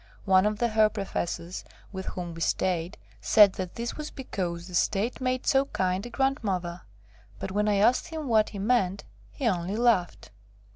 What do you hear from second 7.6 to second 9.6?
I asked him what he meant, he